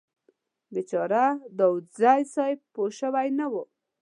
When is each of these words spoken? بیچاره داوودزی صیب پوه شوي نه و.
بیچاره 0.73 1.25
داوودزی 1.57 2.21
صیب 2.33 2.59
پوه 2.73 2.89
شوي 2.99 3.27
نه 3.39 3.47
و. 3.51 3.53